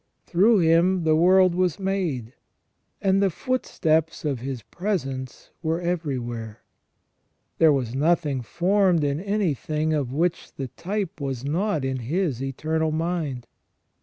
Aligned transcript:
Through 0.25 0.61
Him 0.61 1.03
the 1.03 1.15
world 1.15 1.53
was 1.53 1.77
made, 1.79 2.33
and 3.03 3.21
the 3.21 3.29
foosteps 3.29 4.25
of 4.25 4.39
His 4.39 4.63
presence 4.63 5.51
were 5.61 5.79
everywhere. 5.79 6.63
There 7.59 7.71
was 7.71 7.93
nothing 7.93 8.41
formed 8.41 9.03
in 9.03 9.19
any 9.19 9.53
thing 9.53 9.93
of 9.93 10.11
which 10.11 10.53
the 10.55 10.69
type 10.69 11.21
was 11.21 11.45
not 11.45 11.85
in 11.85 11.97
His 11.99 12.41
Eternal 12.41 12.91
Mind. 12.91 13.45